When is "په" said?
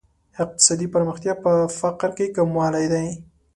1.43-1.51